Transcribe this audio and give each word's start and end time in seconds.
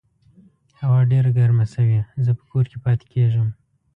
هوا 0.79 0.99
ډېره 1.11 1.29
ګرمه 1.37 1.65
شوې، 1.73 1.99
زه 2.25 2.31
په 2.37 2.43
کور 2.51 2.65
کې 2.71 2.77
پاتې 2.85 3.05
کیږم 3.13 3.47